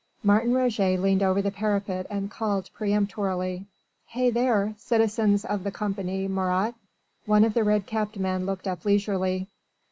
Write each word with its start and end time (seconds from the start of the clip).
Martin 0.23 0.51
Roget 0.51 0.97
leaned 0.99 1.21
over 1.21 1.43
the 1.43 1.51
parapet 1.51 2.07
and 2.09 2.31
called 2.31 2.71
peremptorily: 2.75 3.67
"Hey 4.07 4.31
there! 4.31 4.73
citizens 4.75 5.45
of 5.45 5.63
the 5.63 5.69
Company 5.69 6.27
Marat!" 6.27 6.73
One 7.27 7.43
of 7.43 7.53
the 7.53 7.63
red 7.63 7.85
capped 7.85 8.17
men 8.17 8.47
looked 8.47 8.67
up 8.67 8.83
leisurely. 8.83 9.47